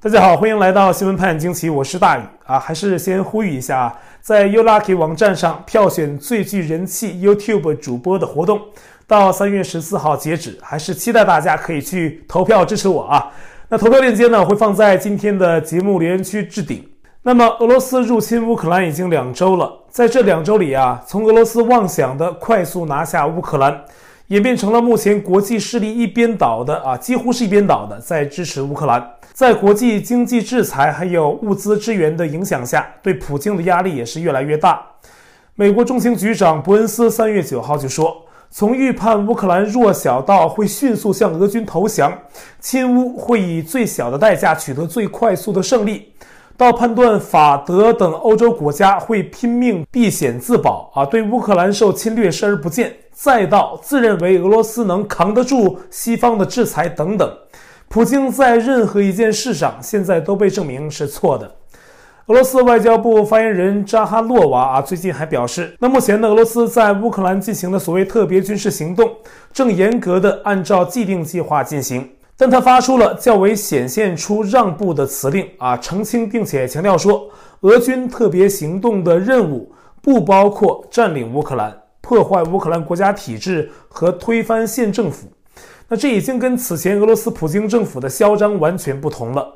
[0.00, 2.56] 大家好，欢迎来到新闻判惊奇，我是大宇啊。
[2.56, 8.60] 还是先呼吁一下啊，在 YouLucky 网站上票选最具人气 YouTube 主播的活动，
[9.08, 13.32] 到三月十四号截止，还是期待大家可以去投票支持我啊。
[13.68, 16.88] 那投票链接呢，会放在今天的节目留言区置顶。
[17.22, 23.84] 那么，俄罗斯入侵乌克兰已经两周了，在这两周里啊，从俄罗斯妄想的快速拿下乌克兰。
[24.28, 29.04] 演变成了目前国际势力一边倒的啊，几乎是一边倒的，在支持乌克兰。
[29.38, 34.84] 在国际经济制裁还有物资支援的影响下，对普京的压力也是越来越大。
[35.54, 42.12] 美国中情局长伯恩斯三月九号就说，从预判乌克兰弱小到会迅速向俄军投降，
[42.58, 46.12] 亲乌会以最小的代价取得最快速的胜利，
[46.56, 52.92] 到判断法德等欧洲国家会拼命避险自保啊，对乌克兰受侵略视而不见。
[53.12, 57.32] 再到自认为俄罗斯能扛得住西方的制裁等等，
[57.90, 61.50] 普京在任何一件事上现在都被证明是错的。
[62.26, 69.10] 俄罗斯外交部发言人扎哈洛娃啊，最近还表示，那目前呢，俄罗斯在乌克兰进行的所谓特别军事行动，
[69.54, 72.06] 正严格的按照既定计划进行。
[72.36, 77.26] 但他发出了较为显现出让步的辞令啊，澄清并且强调说，
[77.60, 81.74] 俄军特别行动的任务不包括占领乌克兰。
[82.02, 85.26] 破坏乌克兰国家体制和推翻县政府，
[85.88, 89.54] 那这已经跟此前俄罗斯普京政府的嚣张完全不同了。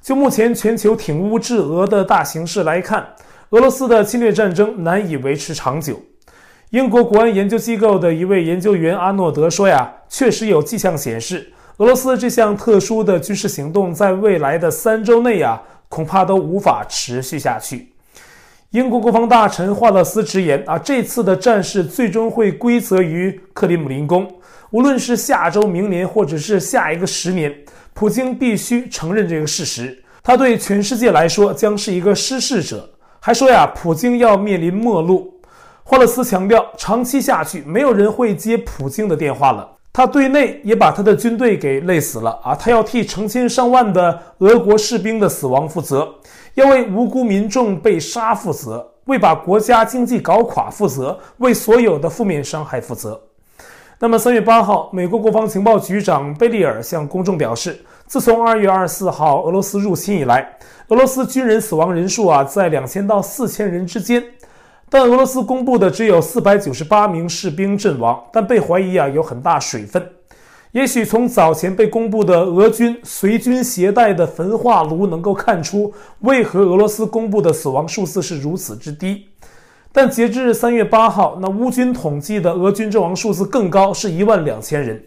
[0.00, 3.06] 就目前全球挺乌制俄的大形势来看，
[3.50, 6.00] 俄罗斯的侵略战争难以维持长久。
[6.70, 17.92] 英国国安研究机构的一位研究员阿诺德说呀，确实有迹象显示，俄罗斯这项特殊的军事行动在未来的三周内呀，恐怕都无法持续下去。
[18.70, 24.28] 英国国防大臣华勒斯直言：“啊，这次的战事最终会归责于克里姆林宫。
[24.70, 27.54] 无论是下周、明年，或者是下一个十年，
[27.94, 30.02] 普京必须承认这个事实。
[30.22, 32.88] 他对全世界来说将是一个失势者。
[33.20, 35.32] 还说呀，普京要面临末路。
[35.82, 39.68] 华勒斯强调，长期下去，没有人会接普京的电话了。
[39.92, 42.54] 他对内也把他的军队给累死了啊！
[42.54, 46.12] 他要替成千上万的俄国士兵的死亡负责。”
[46.54, 53.20] 要为无辜民众被杀负责，为把国家经济搞垮负责，为所有的负面伤害负责。
[53.98, 60.46] 那么，三月八号，美国国防情报局长贝利尔向公众表示，自从二月二十四号俄罗斯入侵以来，
[60.88, 64.22] 俄罗斯军人死亡人数啊在两千到四千人之间，
[64.90, 70.06] 但俄罗斯公布的只有四百九十八名士兵阵亡，但被怀疑啊有很大水分。
[70.72, 75.90] 也许从早前被公布的俄军随军携带的焚化炉能够看出，
[76.20, 79.26] 为何俄罗斯公布的死亡数字是如此之低。
[79.96, 85.02] 但截至三月八号，那乌军统计的俄军阵亡数字更高，是一万两千人。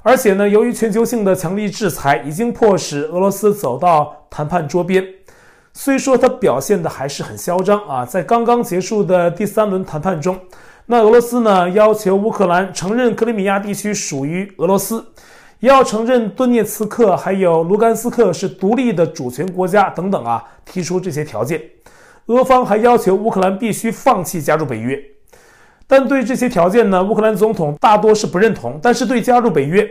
[0.00, 5.04] 而且呢，由于全球性的强力制裁已经迫使俄罗斯走到谈判桌边，
[5.72, 10.38] 虽说他表现的还是很嚣张啊，在刚刚结束的第三轮谈判中。
[10.86, 15.04] 那俄罗斯呢，要求乌克兰承认克里米亚地区属于俄罗斯，
[15.58, 21.60] 也要承认顿涅茨克还有卢甘斯克是独立的主权国家等等啊，提出这些条件。
[22.26, 24.96] 俄方还要求乌克兰必须放弃加入北约，
[25.86, 28.78] 但对这些条件呢，乌克兰总统大多是不认同。
[28.80, 29.88] 但是对加入北约，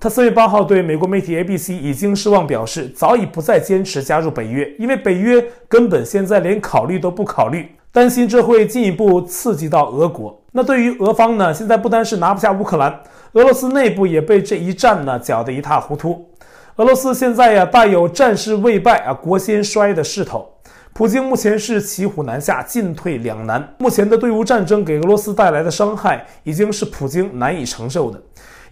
[0.00, 7.68] 他三月八号对美国媒体 ABC 已经失望表示，早已不再坚持加入北约，因为北约根本现在连考虑都不考虑。
[7.92, 10.38] 担心这会进一步刺激到俄国。
[10.52, 11.52] 那对于俄方呢？
[11.52, 12.90] 现在不单是拿不下乌克兰，
[13.32, 16.28] 俄罗斯内部也被这一战呢搅得一塌糊涂。
[16.76, 20.46] 俄罗斯现在呀，大有战事未败啊，国先衰的势头。
[20.96, 23.62] 普京目前是骑虎难下，进退两难。
[23.76, 28.18] 目前的对乌战争给俄罗斯带来的伤害，已经是普京难以承受的。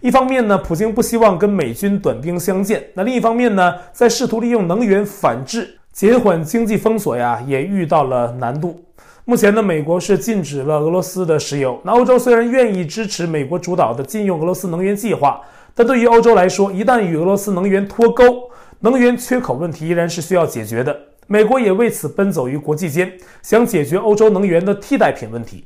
[0.01, 8.83] 一方面呢，普京不希望跟美军短兵相见；那另一方面呢，在试图利用能源反制，减缓经济封锁呀，也遇到了难度。
[9.25, 11.79] 目前呢，美国是禁止了俄罗斯的石油。
[11.83, 15.39] 那欧洲虽然愿意支持美国主导的禁用俄罗斯能源计划，
[15.75, 18.49] 但对于欧洲来说，一旦与俄罗斯能源脱钩，
[18.79, 20.97] 能源缺口问题依然是需要解决的。
[21.27, 23.11] 美国也为此奔走于国际间，
[23.41, 25.65] 想解决欧洲能源的替代品问题。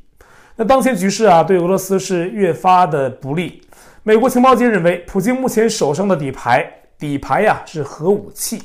[0.56, 3.62] 那当前局势啊，对俄罗斯是越发的不利。
[4.04, 6.66] 美国情报界认为，普京目前手上的底牌，
[6.98, 8.62] 底牌呀是核武器。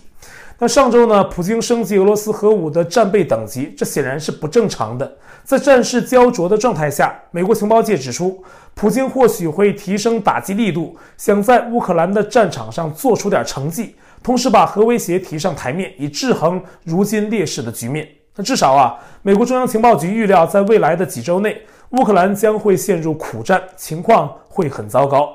[0.59, 5.17] 那上周呢，普京升级俄罗斯核武的战备等级，这显然是不正常的。
[5.43, 8.43] 在战事焦灼的状态下，美国情报界指出，
[8.75, 18.09] 普京或许会提升打击力度，想在乌克兰的战场上做出点成绩，同时把核威胁提上台面，以制衡如今劣势的局面。
[18.35, 21.61] 那至少啊，美国中央情报局预料，在未来的几周内，
[21.91, 25.29] 乌克兰将会陷入苦战，情况会很糟糕。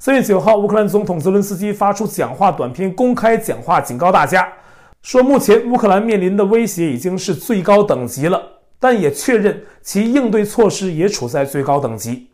[0.00, 4.52] 三月九号，乌克兰总统泽伦斯基发出讲话短片，公开讲话警告大家，
[5.00, 8.42] 说目前乌克兰面临的威胁已经是最高等级了，
[8.80, 12.28] 但也确认其应对措施也处在最高等级。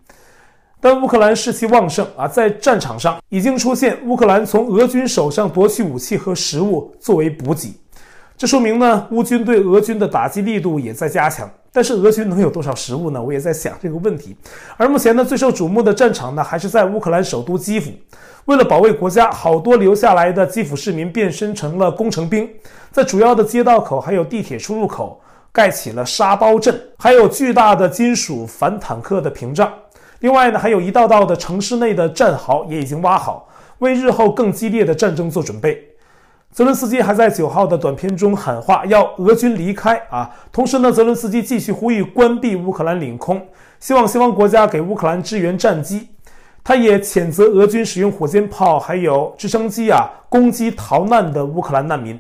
[0.85, 7.75] 但乌克兰士气旺盛啊，在战场上已经出现乌克兰从俄军手上夺取武器和食物作为补给，
[8.37, 11.51] 这说明呢，乌军对俄军的打击力度也在加强。
[11.73, 13.23] 但是俄军能有多少食物呢？
[13.23, 14.37] 我也在想这个问题。
[14.77, 17.91] 而目前呢，最受瞩目的战场呢，还是在乌克兰首都基辅。
[18.45, 22.47] 为了保卫国家，好多留下来的基辅市民变身成了工程兵，
[22.93, 25.19] 在主要的街道口还有地铁出入口
[25.51, 29.73] 盖起了沙包阵，还有巨大的金属反坦克的屏障。
[30.21, 35.91] 另外呢，还有一道道的城市内的战壕也已经挖好，为日后更激烈的战争做准备。
[36.51, 40.31] 泽伦斯基还在九号的短片中喊话，要俄军离开啊！
[40.53, 43.45] 同时呢，泽伦斯基继续呼吁关闭乌克兰领空，
[43.81, 46.09] 希望西方国家给乌克兰支援战机。
[46.63, 52.19] 他也谴责俄军使用火箭炮还有直升机啊攻击逃难的乌克兰难民。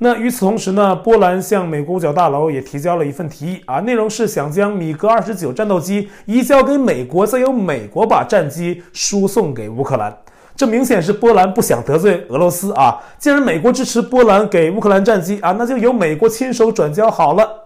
[0.00, 10.16] 那与此同时呢，波兰向美国五角大楼也提交了一份提议啊，内容是想将米格二十九战斗机移交给美国，再由美国把战机输送给乌克兰。
[10.54, 13.00] 这明显是波兰不想得罪俄罗斯啊！
[13.18, 17.64] 既然美国支持波兰给乌克兰战机啊，那就由美国亲手转交好了。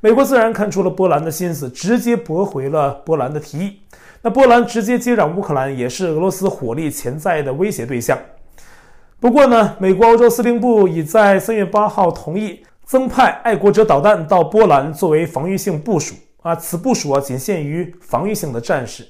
[0.00, 3.80] 美国自然看出了波兰的心思，直接驳回了波兰的提议。
[4.22, 8.16] 那波兰直接接壤乌克兰，也是俄罗斯火力潜在的威胁对象。
[9.22, 19.06] 不过呢，美国欧洲司令部已在三月八号同意增派爱国者导弹到波兰作为防御性部署啊，此部署啊仅限于防御性的战事。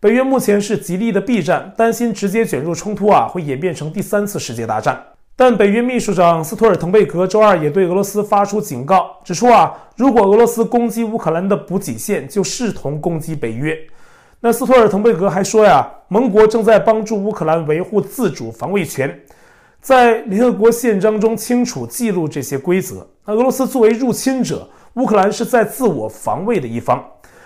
[0.00, 5.00] 北约目前是极力的避战，担心直接卷入冲突啊，会演变成第三次世界大战。
[5.36, 13.78] 但北约秘书长斯托尔滕贝格周二也对俄罗斯发出警告，指出啊，如果俄罗斯攻击乌克兰的补给线，就视同攻击北约。
[14.40, 19.18] 那斯托尔滕贝格还说呀，盟国正在帮助乌克兰维护自主防卫权，
[19.86, 23.08] 在联合国宪章中清楚记录这些规则。
[23.24, 27.00] 那俄罗斯作为入侵者，乌克兰是在自我防卫的一方。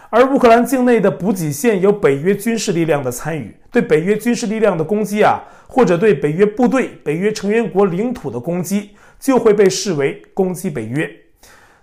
[0.08, 11.06] 而乌克兰境内的补给线有北约军事力量的参与，对北约军事力量的攻击啊，或者对北约部队、北约成员国领土的攻击，就会被视为攻击北约。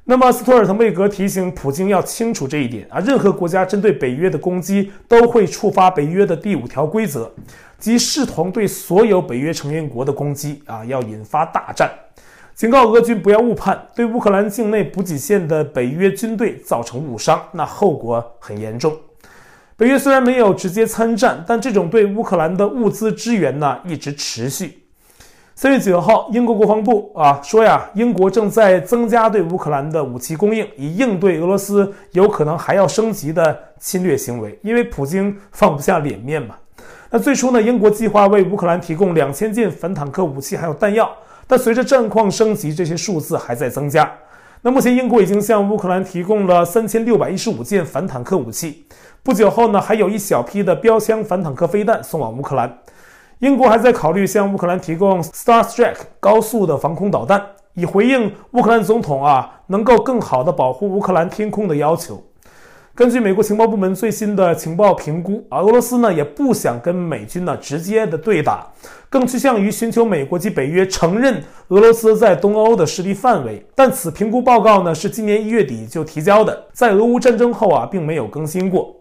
[0.09, 7.30] 那么，斯托尔滕贝格提醒普京要清楚这一点啊，任何国家针对北约的攻击都会触发北约的第五条规则，
[7.77, 11.92] 即视同对所有北约成员国的攻击啊，要引发大战。
[12.56, 18.98] 警告俄军不要误判，对乌克兰境内补给线的北约军队造成误伤，那后果很严重。
[19.75, 24.87] 北约虽然没有直接参战，但这种对乌克兰的物资支援呢一直持续。
[25.59, 34.56] 三月九号，英国国防部啊说呀，英国正在增加对乌克兰的武器供应，以应对俄罗斯有可能还要升级的侵略行为。
[34.62, 36.54] 因为普京放不下脸面嘛。
[37.09, 41.12] 那最初呢，英国计划为乌克兰提供两千件反坦克武器还有弹药。
[41.48, 44.07] 但随着战况升级，这些数字还在增加。
[44.62, 48.86] 那目前，英国已经向乌克兰提供了三千六百一十五件反坦克武器。
[49.24, 52.71] 不久后呢，还有一小批的标枪反坦克飞弹送往乌克兰。
[53.39, 57.39] 英国还在考虑向乌克兰提供 Starstreak 高速的防空导弹，
[57.75, 62.24] 以回应乌克兰总统啊能够更好地保护乌克兰天空的要求。
[62.95, 68.66] 根据美国情报部门最新的情报评估，啊，俄罗斯呢也不想跟美军呢直接的对打，
[69.07, 73.64] 更趋向于寻求美国及北约承认俄罗斯在东欧的势力范围。
[73.76, 78.95] 但此评估报告呢是今年一月底就提交的，在俄乌战争后啊并没有更新过。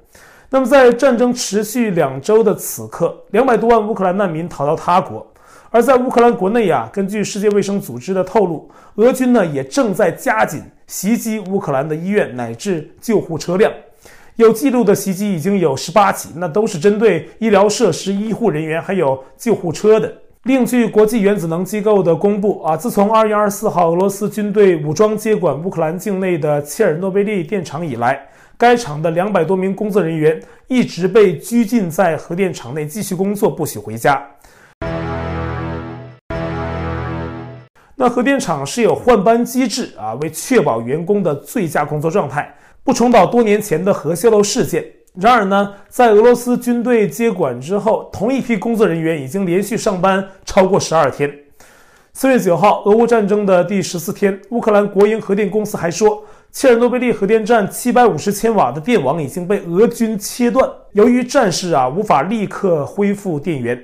[0.49, 5.27] 那么在战争持续两周的此刻，两百多万乌克兰难民逃到他国，
[5.71, 13.73] 而在乌克兰国内啊，根据世界卫生组织的透露，俄军呢也正在加紧袭击乌克兰的医院乃至救护车辆。
[14.37, 20.13] 有记录的袭击已经有十八起，那都是针对医疗设施、医护人员还有救护车的。
[20.47, 28.25] 另据国际原子能机构的公布啊，自从二月二十四号俄罗斯军队武装接管乌克兰境内的切尔诺贝利电厂以来，
[28.57, 34.25] 该厂的两百多名工作人员一直被拘禁在核电厂内继续工作，不许回家。
[37.97, 42.55] 那核电厂是有换班机制啊，为确保员工的最佳工作状态。
[42.85, 44.85] 不重蹈多年前的核泄漏事件。
[45.19, 51.33] 然而呢，在俄罗斯军队接管之后，同一批工作人员已经连续上班超过十二天。
[52.13, 63.83] 四月九号，俄乌战争的第十四天，乌克兰国营核电公司还说，切尔诺贝利核电站七百五十千瓦的电网已经被俄军切断，由于战事啊，无法立刻恢复电源。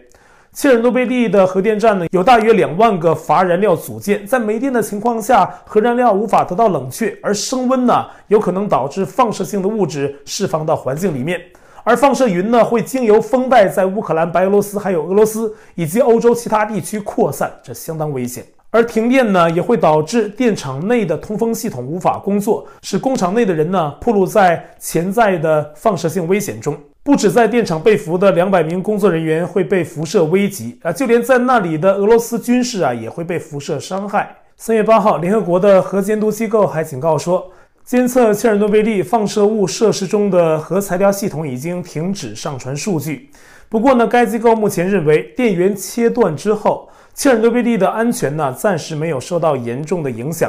[0.55, 11.41] 切尔诺贝利的核电站呢，有大约两万个乏燃料组件，在没电的情况下，核燃料无法得到冷却，而升温呢，有可能导致放射性的物质释放到环境里面，
[11.85, 18.45] 而放射云呢会经由风带在乌克兰、白俄罗斯还有俄罗斯以及欧洲其他地区扩散，这相当危险。
[18.71, 26.77] 而停电呢也会导致电厂内的通风系统无法工作，使工厂内的人呢暴露在潜在的放射性危险中。
[27.05, 34.37] 不止在电厂被俘的两百名工作人员会被辐射危及啊，就连在那里的俄罗斯军事啊也会被辐射伤害。
[34.57, 37.51] 三月八号，联合国的核监督机构还警告说，
[37.85, 43.29] 监测切尔诺贝利放射物设施中的核材料系统已经停止上传数据。
[43.69, 50.49] 不过呢，该机构目前认为电源切断之后，切尔诺贝利的安全呢暂时没有受到严重的影响。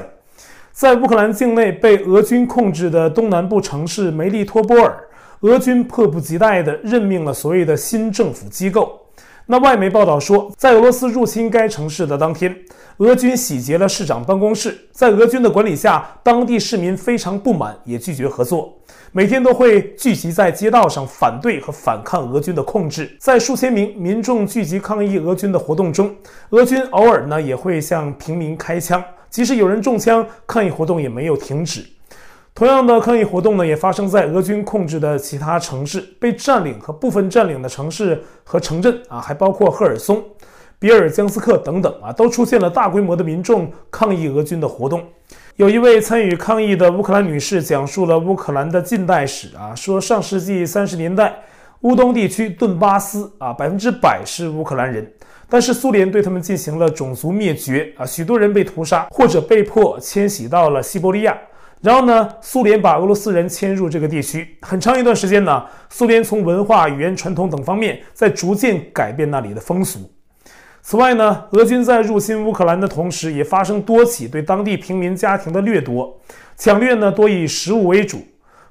[0.71, 4.95] 在乌克兰境内被俄军控制的东南部城市梅利托波尔。
[5.43, 8.97] 俄军迫不及待地任命了所谓的新政府机构。
[9.45, 12.55] 那外媒报道说，在俄罗斯入侵该城市的当天，
[12.99, 14.87] 俄军洗劫了市长办公室。
[14.93, 18.73] 在俄军的管理下，当地市民非常不满，也拒绝合作，
[19.11, 23.13] 每天都会聚集在街道上反对和反抗俄军的控制。
[23.19, 26.15] 在数千名民众聚集抗议俄军的活动中，
[26.51, 31.85] 俄军偶尔呢也会向平民开枪，即使有人中枪，抗议活动也没有停止。
[32.55, 40.23] 同样的抗议活动呢，也发生在俄军控制的其他城市、被占领和部分占领的城市和城镇啊，还包括赫尔松、
[40.77, 45.03] 比尔江斯克等等啊，都出现了大规模的民众抗议俄军的活动。
[45.55, 51.35] 有一位参与抗议的乌克兰女士讲述了乌克兰的近代史啊，说上世纪三十年代，
[51.81, 55.11] 乌东地区顿巴斯啊，百分之百是乌克兰人，
[55.49, 61.35] 但是苏联对他们进行了种族灭绝啊，许多人被屠杀或者被迫迁徙到了西伯利亚。
[61.83, 70.09] 然后呢，苏联把俄罗斯人迁入这个地区，很长一段时间呢，苏联从文化、语言、传统等方面在逐渐改变那里的风俗。
[70.81, 76.17] 此外呢，俄军在入侵乌克兰的同时，也发生多起对当地平民家庭的掠夺，
[76.55, 78.21] 抢掠呢多以食物为主，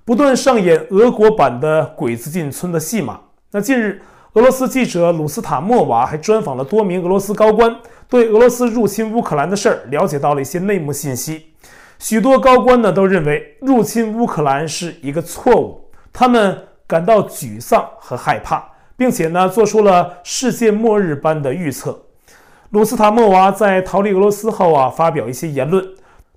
[0.07, 3.21] 不断上演俄国版的鬼子进村的戏码。
[3.51, 4.01] 那近日，
[4.33, 7.77] 俄罗斯记者鲁斯塔莫娃还专访了多名俄罗斯高官，
[8.09, 11.49] 对俄罗斯入侵乌克兰的事儿了解到了一些内幕信息。
[12.03, 18.61] 许多高官呢都认为入侵乌克兰是一个错误，他们感到沮丧和害怕，
[18.97, 21.97] 并且呢做出了世界末日般的预测。
[22.71, 25.87] 鲁斯塔莫娃在逃离俄罗斯后啊发表一些言论，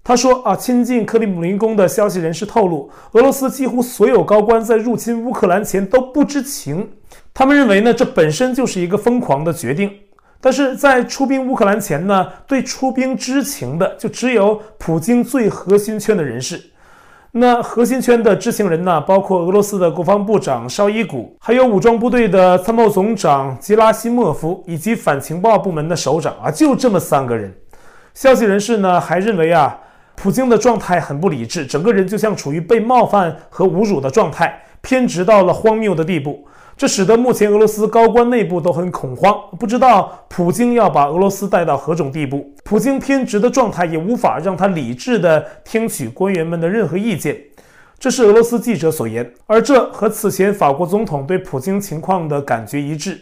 [0.03, 6.91] 他说啊，亲近克里姆林宫的消息人士透露，俄罗斯几乎所有高官在入侵乌克兰前都不知情，
[7.33, 9.91] 他们认为呢这本身就是一个疯狂的决定。
[10.39, 16.71] 但是在出兵乌克兰前呢，对出兵知情的就只有普京最核心圈的人士。
[17.31, 27.53] 那核心圈的知情人呢，包括俄罗斯的国防部长绍伊古，还有武装部队的参谋总长吉拉西莫夫，以及反情报部门的首长啊，就这么三个人。
[28.13, 29.77] 消息人士呢还认为啊，
[30.15, 36.47] 普京的状态很不理智，整个人就像处于被冒犯和侮辱的状态，偏执到了荒谬的地步。
[36.77, 42.53] 这使得目前俄罗斯高官内部都很恐慌，不知道普京要把俄罗斯带到何种地步。
[42.65, 47.37] 普京偏执的状态也无法让他理智地听取官员们的任何意见。
[47.97, 53.21] 这是俄罗斯记者所言，而这和此前法国总统对普京情况的感觉一致。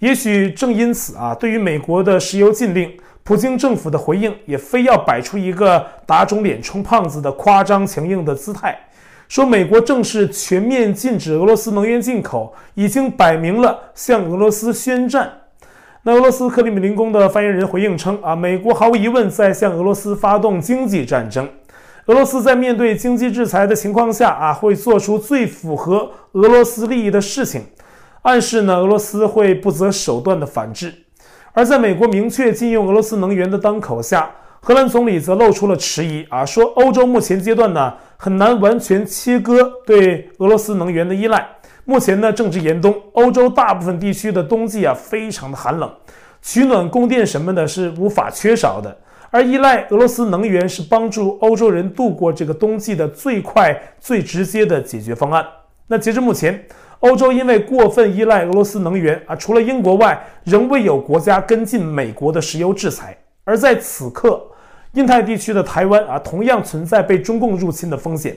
[0.00, 2.92] 也许正因此啊，对于美国的石油禁令，
[3.22, 8.76] 普京政府的回应也非要摆出一个打肿脸充胖子的夸张强硬的姿态。
[9.30, 15.30] 说美国正式全面禁止俄罗斯能源进口，已经摆明了向俄罗斯宣战。
[16.02, 21.48] 那俄罗斯克里姆林宫的发言人回应称：“啊，美国毫无疑问在向俄罗斯发动经济战争。
[22.06, 27.62] 俄罗斯在面对经济制裁的情况下，啊，会做出最符合俄罗斯利益的事情，
[28.22, 30.92] 暗示呢，俄罗斯会不择手段的反制。
[31.52, 34.28] 而在美国明确禁用俄罗斯能源的当口下。”
[34.62, 41.48] 荷兰总理则露出了迟疑啊，说欧洲目前阶段呢很难完全切割对俄罗斯能源的依赖。
[41.86, 45.90] 目前呢正值严冬，欧洲大部分地区的冬季啊非常的寒冷，
[46.42, 48.94] 取暖供电什么的是无法缺少的。
[49.30, 55.42] 而依赖俄罗斯能源是帮助欧洲人度过这个冬季的最快最直接的解决方案。
[55.86, 56.62] 那截至目前，
[56.98, 63.16] 欧洲因为过分依赖俄罗斯能源啊，除了英国外，仍未有国家跟进美国的石油制裁。
[63.44, 64.46] 而在此刻，
[64.94, 68.36] 印太地区的台湾啊，同样存在被中共入侵的风险。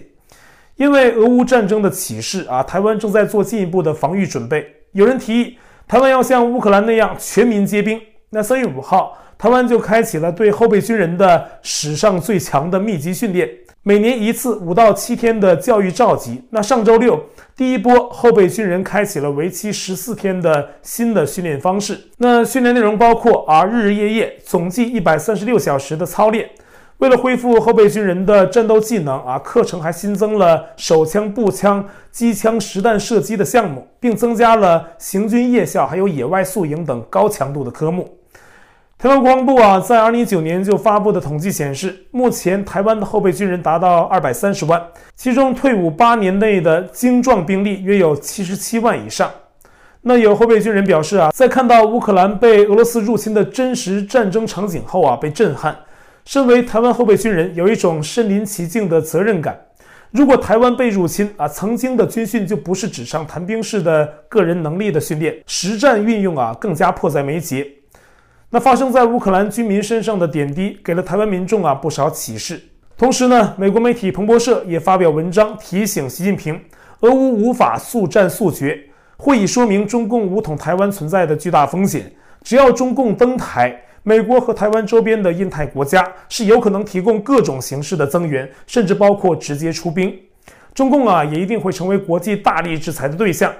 [0.75, 4.65] 因为俄乌战争的启示啊，台湾正在做进一步的防御准备。
[4.91, 5.57] 有人提议，
[5.87, 8.01] 台湾要像乌克兰那样全民皆兵。
[8.29, 13.49] 那三月五号，台湾就开启了对后备军人的史上最强的密集训练。
[13.85, 16.41] 每年一次五到七天的教育召集。
[16.51, 17.21] 那上周六，
[17.53, 21.99] 第一波后备军人开启了为期十四天的新的训练方式。
[22.19, 26.49] 那训练内容包括啊日日夜夜总计一百三十六小时的操练。
[26.99, 38.07] 为了恢复后备军人的战斗技能啊，课程还新增了手枪、步枪、机枪实弹射击的项目，并增加了行军夜校还有野外宿营等高强度的科目。
[39.03, 44.81] 台湾国防部啊，在二零一九年就发布的统计显示，目前台湾的后备军人达到二百三十万，
[45.17, 49.29] 其中退伍八年内的精壮兵力约有七十七万以上。
[50.03, 55.75] 那有后备军人表示啊，在看到乌克兰被俄罗斯入侵的真实战争场景后啊，被震撼。
[56.23, 59.59] 身为台湾后备军人，有一种身临其境的责任感。
[60.11, 67.67] 如果台湾被入侵啊，曾经的军训就不是纸上谈兵式的个人能力的训练，实战运用啊，更加迫在眉睫。
[68.55, 72.61] 那发生在乌克兰军民身上的点滴，给了台湾民众啊不少启示。
[72.95, 76.61] 同时呢，美国媒体彭博社也发表文章提醒习近平，
[76.99, 78.79] 俄乌无法速战速决，
[79.17, 82.13] 会议说明中共武统台湾存在的巨大风险。
[82.43, 90.15] 只要中共登台，美国和台湾周边的印太国家是有可能提供各种形式的增援，甚至包括直接出兵。
[90.75, 93.51] 中共啊，也一定会成为国际大力制裁的对象。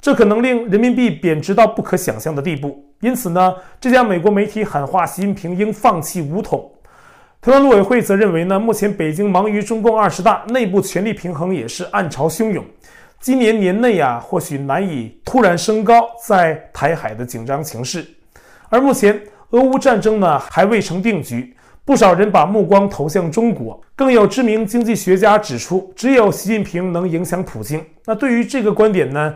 [0.00, 2.84] 这可能令人民币贬值到不可想象的地步。
[3.00, 6.70] 因此呢，这家美国媒体喊话习近平应放弃武统。
[7.40, 12.64] 台湾陆委会则认为呢，目前北京忙于中共二十大，内部权力平衡也是暗潮汹涌。
[13.20, 18.06] 今年年内啊，或许难以突然升高在台海的紧张情势。
[18.68, 23.80] 而目前俄乌战争呢，还未成定局，不少人把目光投向中国。
[23.94, 27.84] 更有知名经济学家指出，只有习近平能影响普京。
[28.04, 29.34] 那对于这个观点呢，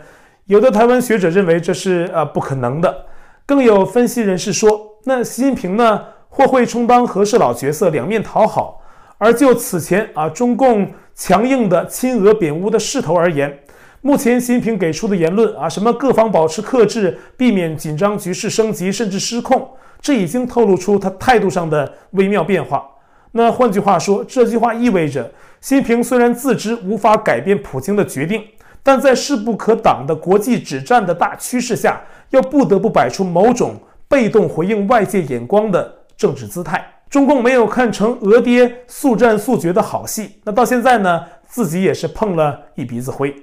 [0.53, 3.07] 有的台湾学者认为这是呃不可能的，
[3.47, 8.83] 更有分析人士说，那习近平呢或会充当和事佬角色，两面讨好。
[9.17, 13.61] 而就此前啊中共强硬的亲俄贬乌的势头而言，
[14.03, 19.67] 目前习近平给出的言论啊，什么各方保持克制，避免紧张局势升级甚至失控，
[20.03, 22.87] 这已经透露出他态度上的微妙变化。
[23.31, 25.33] 那换句话说，这句话意味着
[25.63, 28.45] 习近平虽然自知无法改变普京的决定。
[28.83, 33.77] 但在势不可挡的国际止战的大趋势下，又不得不摆出某种
[34.09, 36.85] 被动回应外界眼光的政治姿态。
[37.09, 43.35] 中共没有看成俄爹速战速决的好戏，那到现在呢，自己也是碰了一鼻子灰。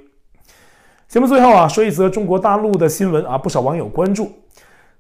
[1.08, 4.32] 节目最后啊，说一则中国大陆的新闻啊，不少网友关注。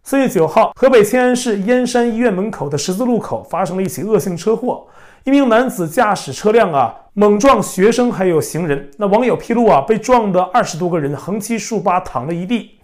[0.04, 4.88] 四月九号，河北迁安市燕山医院门口的十字路口发生了一起恶性车祸。
[5.24, 8.90] 一名男子驾驶车辆啊，猛撞学生还有行人。
[8.96, 12.80] 那网友披露啊，被撞的二十多个人横七竖八躺了一地。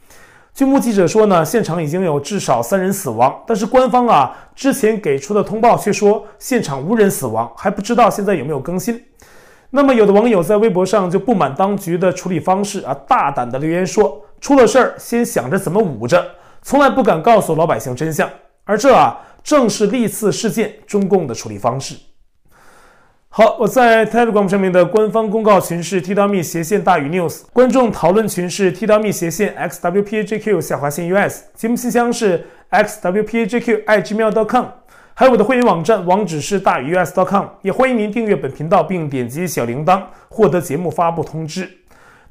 [0.54, 9.02] 据目击者说呢，现场已经有至少三人死亡，但是官方啊之前给出的通报却说现场无人死亡，还不知道现在有没有更新。
[9.70, 16.22] 那么有的网友在微博上就不满当局的处理方式啊，大胆的留言说，出了事儿先想着怎么捂着，
[16.62, 18.30] 从来不敢告诉老百姓真相。
[18.66, 21.96] 而这啊，正是历次事件中共的处理方式。
[23.38, 34.66] 好，我在 Telegram 上面的官方公告群是 T.me 斜线大于 News，观众讨论群是 T.me 斜线 XWPAJQ 下划线 US，节目信箱是 XWPAJQ@gmail.com，
[35.14, 41.70] 还有我的会员网站网址是大于 US.com，也欢迎您订阅本频道并点击小铃铛获得节目发布通知。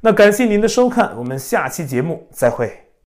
[0.01, 2.84] 那感谢您的收看，我们下期节目再会。